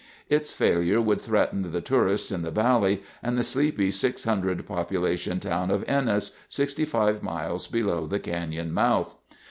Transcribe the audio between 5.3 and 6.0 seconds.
town of